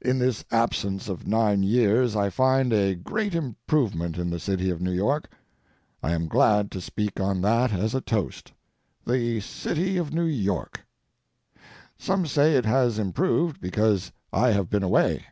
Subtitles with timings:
[0.00, 4.80] In this absence of nine years I find a great improvement in the city of
[4.80, 5.30] New York.
[6.02, 10.84] I am glad to speak on that as a toast—"The City of New York."
[11.96, 15.26] Some say it has improved because I have been away.